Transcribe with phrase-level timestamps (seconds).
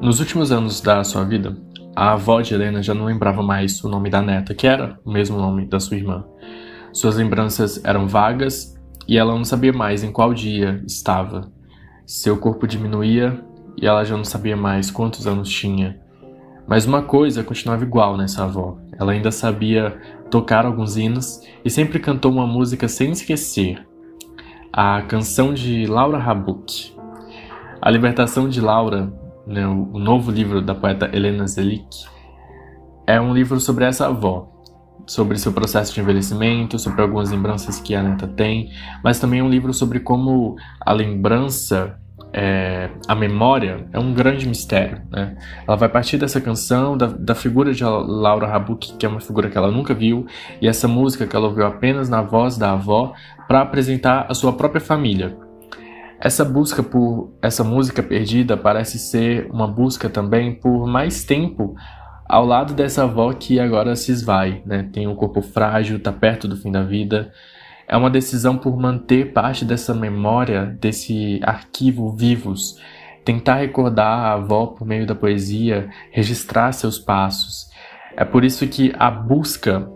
[0.00, 1.56] Nos últimos anos da sua vida,
[1.94, 5.10] a avó de Helena já não lembrava mais o nome da neta, que era o
[5.10, 6.22] mesmo nome da sua irmã.
[6.92, 8.78] Suas lembranças eram vagas
[9.08, 11.50] e ela não sabia mais em qual dia estava.
[12.04, 13.42] Seu corpo diminuía
[13.80, 15.98] e ela já não sabia mais quantos anos tinha.
[16.66, 18.76] Mas uma coisa continuava igual nessa avó.
[18.98, 19.98] Ela ainda sabia
[20.30, 23.82] tocar alguns hinos e sempre cantou uma música sem esquecer.
[24.70, 26.94] A canção de Laura Rabuck.
[27.80, 29.12] A Libertação de Laura,
[29.46, 31.86] o novo livro da poeta Helena Zelik,
[33.06, 34.48] é um livro sobre essa avó,
[35.06, 38.70] sobre seu processo de envelhecimento, sobre algumas lembranças que a neta tem,
[39.04, 41.96] mas também é um livro sobre como a lembrança
[42.32, 45.00] é, a memória é um grande mistério.
[45.10, 45.36] Né?
[45.66, 49.48] Ela vai partir dessa canção, da, da figura de Laura Rabuck, que é uma figura
[49.48, 50.26] que ela nunca viu,
[50.60, 53.14] e essa música que ela ouviu apenas na voz da avó,
[53.46, 55.45] para apresentar a sua própria família.
[56.18, 61.74] Essa busca por essa música perdida parece ser uma busca também por mais tempo
[62.28, 64.88] ao lado dessa avó que agora se esvai, né?
[64.92, 67.32] Tem um corpo frágil, está perto do fim da vida,
[67.86, 72.80] é uma decisão por manter parte dessa memória, desse arquivo vivos,
[73.24, 77.70] tentar recordar a avó por meio da poesia, registrar seus passos.
[78.16, 79.88] É por isso que a busca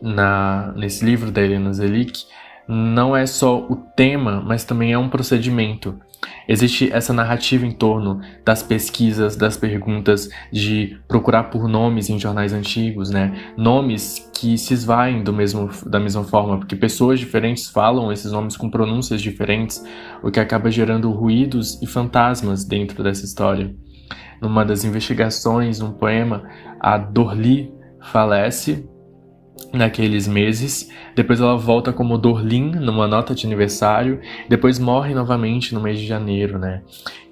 [0.00, 2.26] na, nesse livro da Helena Zelik
[2.68, 5.98] não é só o tema, mas também é um procedimento.
[6.48, 12.52] Existe essa narrativa em torno das pesquisas, das perguntas, de procurar por nomes em jornais
[12.52, 13.52] antigos, né?
[13.56, 18.56] Nomes que se esvaem do mesmo, da mesma forma, porque pessoas diferentes falam esses nomes
[18.56, 19.84] com pronúncias diferentes,
[20.22, 23.74] o que acaba gerando ruídos e fantasmas dentro dessa história.
[24.40, 26.44] Numa das investigações, um poema,
[26.80, 28.88] a Dorli falece
[29.72, 30.90] naqueles meses.
[31.14, 34.20] Depois ela volta como Dorlin numa nota de aniversário.
[34.48, 36.82] Depois morre novamente no mês de janeiro, né?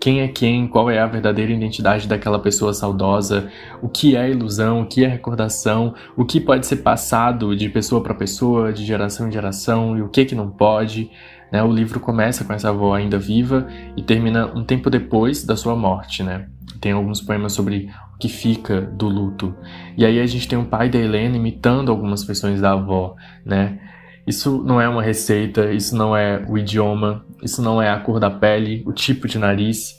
[0.00, 0.66] Quem é quem?
[0.66, 3.50] Qual é a verdadeira identidade daquela pessoa saudosa?
[3.80, 4.82] O que é ilusão?
[4.82, 5.94] O que é recordação?
[6.16, 9.96] O que pode ser passado de pessoa para pessoa, de geração em geração?
[9.96, 11.10] E o que que não pode?
[11.52, 11.62] Né?
[11.62, 13.66] O livro começa com essa avó ainda viva
[13.96, 16.46] e termina um tempo depois da sua morte, né?
[16.80, 17.88] Tem alguns poemas sobre
[18.22, 19.52] que fica do luto.
[19.98, 23.80] E aí a gente tem o pai da Helena imitando algumas feições da avó, né?
[24.24, 28.20] Isso não é uma receita, isso não é o idioma, isso não é a cor
[28.20, 29.98] da pele, o tipo de nariz.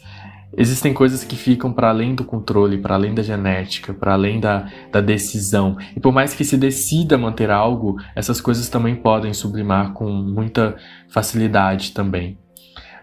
[0.56, 4.72] Existem coisas que ficam para além do controle, para além da genética, para além da,
[4.90, 5.76] da decisão.
[5.94, 10.78] E por mais que se decida manter algo, essas coisas também podem sublimar com muita
[11.10, 12.38] facilidade também.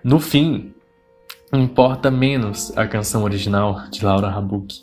[0.02, 0.72] No fim,
[1.58, 4.82] importa menos a canção original de Laura Rabuck,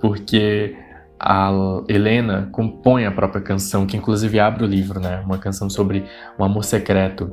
[0.00, 0.76] porque
[1.18, 1.50] a
[1.88, 5.22] Helena compõe a própria canção, que inclusive abre o livro, né?
[5.24, 6.04] Uma canção sobre
[6.36, 7.32] um amor secreto,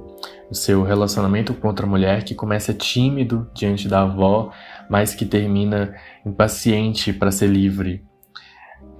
[0.50, 4.52] o seu relacionamento com outra mulher que começa tímido diante da avó,
[4.90, 8.06] mas que termina impaciente para ser livre.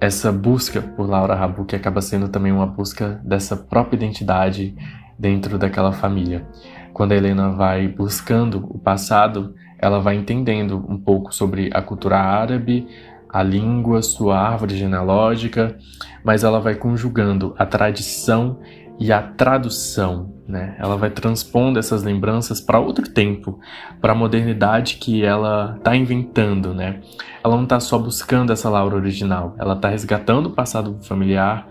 [0.00, 4.74] Essa busca por Laura Rabuck acaba sendo também uma busca dessa própria identidade
[5.16, 6.48] dentro daquela família.
[6.92, 12.18] Quando a Helena vai buscando o passado, ela vai entendendo um pouco sobre a cultura
[12.18, 12.86] árabe,
[13.28, 15.78] a língua, sua árvore genealógica,
[16.22, 18.58] mas ela vai conjugando a tradição
[18.98, 20.76] e a tradução, né?
[20.78, 23.58] Ela vai transpondo essas lembranças para outro tempo,
[23.98, 27.00] para a modernidade que ela está inventando, né?
[27.42, 31.66] Ela não está só buscando essa Laura original, ela está resgatando o passado familiar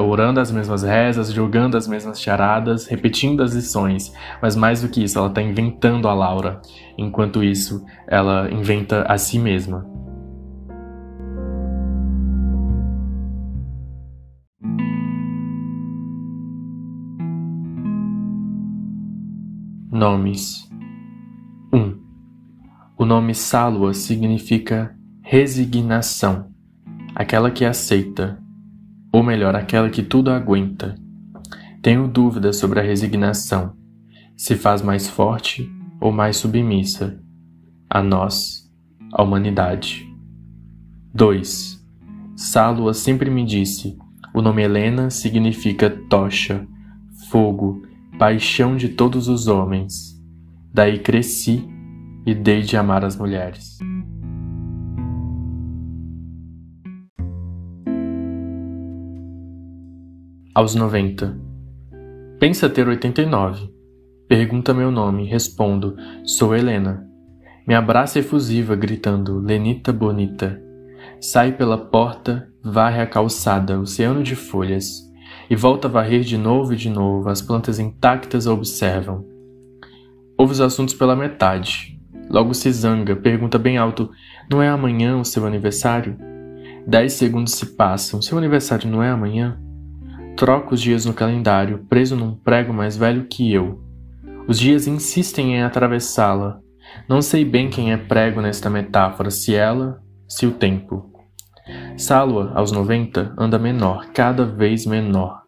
[0.00, 5.02] orando as mesmas rezas, jogando as mesmas charadas, repetindo as lições, mas mais do que
[5.02, 6.60] isso, ela está inventando a Laura.
[6.96, 9.86] Enquanto isso, ela inventa a si mesma.
[19.90, 20.68] Nomes
[21.72, 21.76] 1.
[21.78, 22.04] Um,
[22.98, 26.50] o nome Salwa significa resignação,
[27.14, 28.43] aquela que aceita,
[29.14, 30.96] ou melhor, aquela que tudo aguenta.
[31.80, 33.76] Tenho dúvidas sobre a resignação,
[34.36, 37.22] se faz mais forte ou mais submissa,
[37.88, 38.68] a nós,
[39.12, 40.04] a humanidade.
[41.14, 41.80] 2.
[42.34, 43.96] Sálua sempre me disse:
[44.34, 46.66] o nome Helena significa tocha,
[47.30, 47.82] fogo,
[48.18, 50.20] paixão de todos os homens.
[50.72, 51.64] Daí cresci
[52.26, 53.78] e dei de amar as mulheres.
[60.54, 61.36] Aos 90.
[62.38, 63.68] Pensa ter 89.
[64.28, 67.04] Pergunta meu nome, respondo: Sou Helena.
[67.66, 70.62] Me abraça efusiva, gritando: Lenita bonita.
[71.20, 75.02] Sai pela porta, varre a calçada, oceano de folhas,
[75.50, 79.26] e volta a varrer de novo e de novo, as plantas intactas a observam.
[80.38, 81.98] Ouve os assuntos pela metade.
[82.30, 84.08] Logo se zanga, pergunta bem alto:
[84.48, 86.16] Não é amanhã o seu aniversário?
[86.86, 88.22] Dez segundos se passam.
[88.22, 89.58] Seu aniversário não é amanhã?
[90.36, 93.80] Troco os dias no calendário, preso num prego mais velho que eu.
[94.48, 96.58] Os dias insistem em atravessá-la.
[97.08, 101.08] Não sei bem quem é prego nesta metáfora, se ela, se o tempo.
[101.96, 105.40] Sálua, aos 90, anda menor, cada vez menor.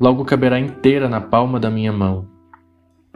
[0.00, 2.28] Logo caberá inteira na palma da minha mão.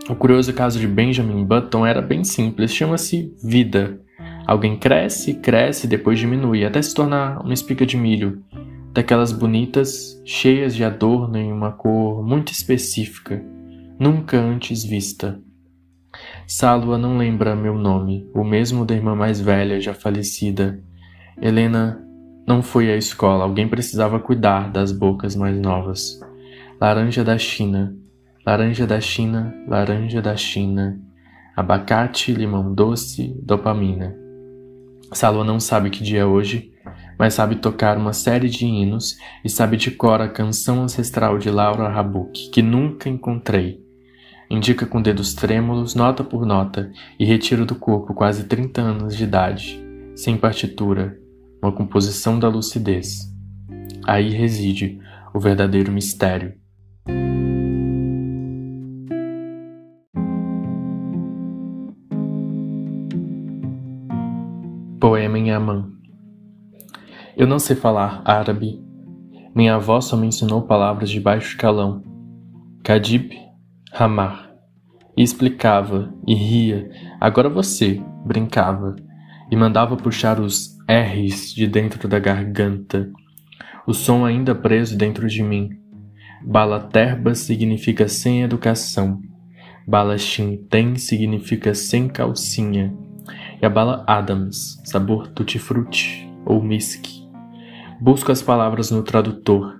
[0.08, 4.00] O curioso caso de Benjamin Button era bem simples, chama-se vida.
[4.46, 8.42] Alguém cresce, cresce, depois diminui, até se tornar uma espiga de milho,
[8.92, 13.42] daquelas bonitas, cheias de adorno em uma cor muito específica,
[13.98, 15.40] nunca antes vista.
[16.46, 20.78] Sálua não lembra meu nome, o mesmo da irmã mais velha, já falecida.
[21.40, 22.06] Helena
[22.46, 26.20] não foi à escola, alguém precisava cuidar das bocas mais novas.
[26.78, 27.96] Laranja da China,
[28.44, 31.00] laranja da China, laranja da China,
[31.56, 34.14] abacate, limão doce, dopamina.
[35.12, 36.71] Salwa não sabe que dia é hoje,
[37.18, 41.50] mas sabe tocar uma série de hinos e sabe de cor a canção ancestral de
[41.50, 43.80] Laura Rabuck, que nunca encontrei.
[44.50, 49.24] Indica com dedos trêmulos, nota por nota, e retira do corpo quase 30 anos de
[49.24, 49.82] idade,
[50.14, 51.18] sem partitura,
[51.62, 53.32] uma composição da lucidez.
[54.06, 55.00] Aí reside
[55.32, 56.54] o verdadeiro mistério.
[65.00, 66.01] Poema em Amã
[67.36, 68.80] Eu não sei falar árabe.
[69.54, 72.02] Minha avó só me ensinou palavras de baixo calão.
[72.84, 73.32] Kadib,
[73.92, 74.50] Hamar.
[75.16, 76.90] E explicava, e ria.
[77.20, 78.96] Agora você, brincava.
[79.50, 83.10] E mandava puxar os R's de dentro da garganta.
[83.86, 85.70] O som ainda preso dentro de mim.
[86.44, 89.20] Bala terba significa sem educação.
[89.86, 90.16] Bala
[90.70, 92.96] tem significa sem calcinha
[93.62, 97.21] e a bala Adams, sabor tutti-frutti ou misk.
[98.02, 99.78] Busco as palavras no tradutor.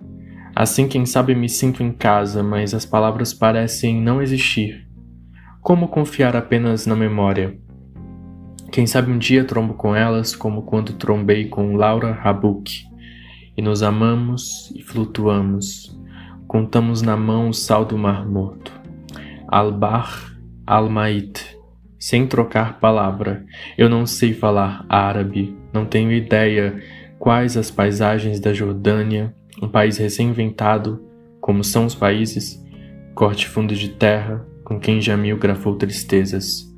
[0.54, 4.86] Assim, quem sabe me sinto em casa, mas as palavras parecem não existir.
[5.60, 7.58] Como confiar apenas na memória?
[8.70, 12.84] Quem sabe um dia trombo com elas, como quando trombei com Laura Rabuck,
[13.56, 15.98] e nos amamos e flutuamos.
[16.46, 18.72] Contamos na mão o sal do mar morto.
[19.48, 21.58] Albar Almait
[21.98, 23.44] sem trocar palavra.
[23.76, 26.80] Eu não sei falar árabe, não tenho ideia
[27.22, 29.32] quais as paisagens da Jordânia,
[29.62, 31.00] um país recém-inventado,
[31.40, 32.60] como são os países,
[33.14, 36.68] corte fundo de terra, com quem Jamil grafou tristezas.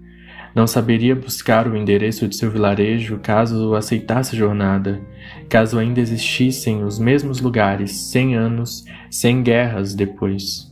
[0.54, 5.00] Não saberia buscar o endereço de seu vilarejo caso aceitasse a jornada,
[5.48, 10.70] caso ainda existissem os mesmos lugares, cem anos, cem guerras depois.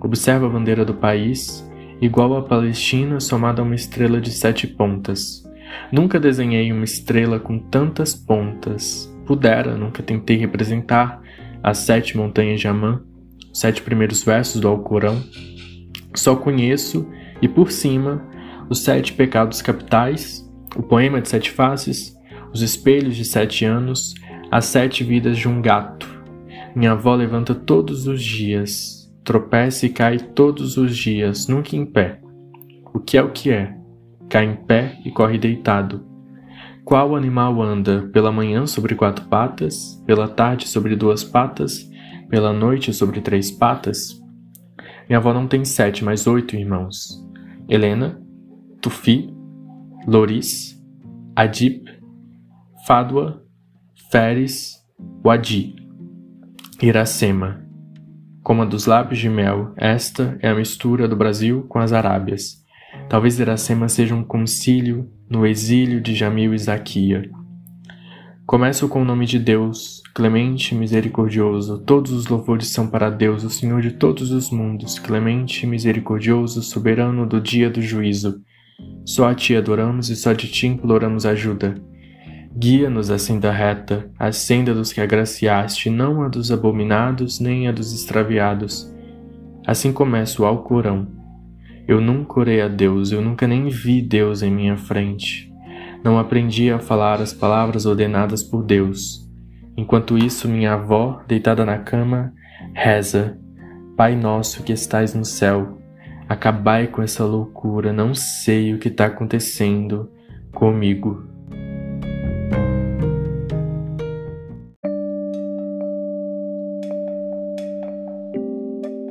[0.00, 1.68] Observa a bandeira do país
[2.00, 5.49] igual a Palestina somada a uma estrela de sete pontas.
[5.92, 9.12] Nunca desenhei uma estrela com tantas pontas.
[9.26, 11.22] Pudera, nunca tentei representar
[11.62, 13.02] as sete montanhas de Amã,
[13.52, 15.22] os sete primeiros versos do Alcorão.
[16.14, 17.08] Só conheço,
[17.40, 18.26] e por cima,
[18.68, 22.16] os sete pecados capitais, o poema de sete faces,
[22.52, 24.14] os espelhos de sete anos,
[24.50, 26.08] as sete vidas de um gato.
[26.74, 32.18] Minha avó levanta todos os dias, Tropeça e cai todos os dias, nunca em pé.
[32.92, 33.76] O que é o que é?
[34.30, 36.06] Cai em pé e corre deitado.
[36.84, 41.90] Qual animal anda pela manhã sobre quatro patas, pela tarde sobre duas patas,
[42.28, 44.20] pela noite sobre três patas?
[45.08, 47.08] Minha avó não tem sete, mas oito irmãos.
[47.68, 48.22] Helena,
[48.80, 49.34] Tufi,
[50.06, 50.80] Loris,
[51.34, 51.90] Adip,
[52.86, 53.44] Fádua,
[54.12, 54.76] Feres,
[55.24, 55.74] Wadi,
[56.80, 57.66] Iracema.
[58.44, 62.59] Como a dos lábios de mel, esta é a mistura do Brasil com as Arábias.
[63.08, 67.28] Talvez Iracema seja um concílio no exílio de Jamil e Zaquia.
[68.46, 71.78] Começo com o nome de Deus, clemente e misericordioso.
[71.78, 76.62] Todos os louvores são para Deus, o Senhor de todos os mundos, clemente e misericordioso,
[76.62, 78.42] soberano do dia do juízo.
[79.04, 81.80] Só a Ti adoramos e só de Ti imploramos ajuda.
[82.56, 87.72] Guia-nos à senda reta, à senda dos que agraciaste, não a dos abominados, nem a
[87.72, 88.92] dos extraviados.
[89.64, 91.19] Assim começa o Alcorão.
[91.90, 95.52] Eu nunca orei a Deus, eu nunca nem vi Deus em minha frente.
[96.04, 99.28] Não aprendi a falar as palavras ordenadas por Deus.
[99.76, 102.32] Enquanto isso, minha avó, deitada na cama,
[102.72, 103.36] reza:
[103.96, 105.80] Pai nosso que estais no céu,
[106.28, 110.08] acabai com essa loucura, não sei o que está acontecendo
[110.52, 111.24] comigo.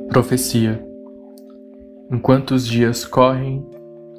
[0.08, 0.89] Profecia
[2.10, 3.64] Enquanto os dias correm,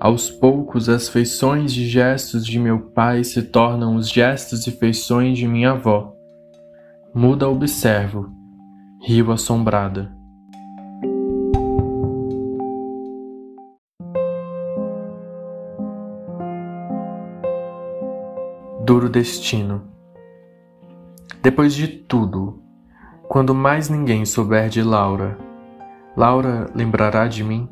[0.02, 5.38] Aos poucos, as feições e gestos de meu pai se tornam os gestos e feições
[5.38, 6.12] de minha avó.
[7.14, 8.28] Muda observo,
[9.00, 10.12] rio assombrada.
[18.84, 19.84] Duro destino.
[21.44, 22.60] Depois de tudo,
[23.30, 25.38] quando mais ninguém souber de Laura,
[26.18, 27.70] Laura lembrará de mim?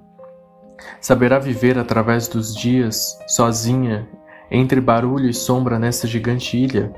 [1.02, 4.08] Saberá viver através dos dias, sozinha,
[4.52, 6.94] entre barulho e sombra nessa gigante ilha?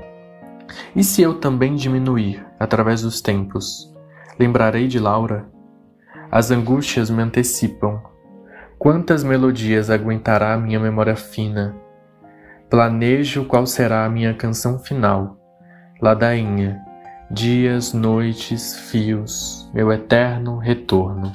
[0.94, 3.92] E se eu também diminuir através dos tempos,
[4.38, 5.46] lembrarei de Laura?
[6.30, 8.00] As angústias me antecipam.
[8.78, 11.76] Quantas melodias aguentará minha memória fina?
[12.70, 15.36] Planejo qual será a minha canção final.
[16.00, 16.80] Ladainha,
[17.30, 21.32] dias, noites, fios, meu eterno retorno.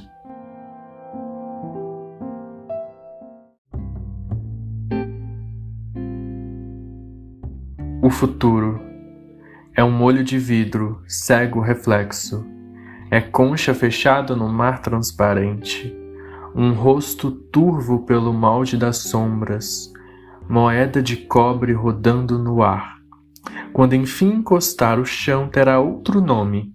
[8.08, 8.80] O futuro
[9.76, 12.48] é um molho de vidro, cego reflexo,
[13.12, 15.94] é concha fechada no mar transparente,
[16.56, 19.92] um rosto turvo pelo molde das sombras,
[20.48, 22.96] moeda de cobre rodando no ar
[23.74, 26.74] quando enfim encostar o chão, terá outro nome: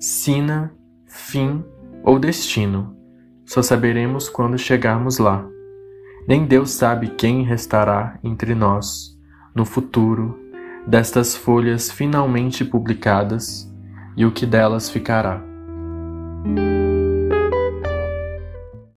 [0.00, 0.74] sina,
[1.06, 1.62] fim
[2.02, 2.96] ou destino.
[3.44, 5.46] Só saberemos quando chegarmos lá.
[6.26, 9.20] Nem Deus sabe quem restará entre nós,
[9.54, 10.41] no futuro,
[10.86, 13.70] destas folhas finalmente publicadas
[14.16, 15.42] e o que delas ficará.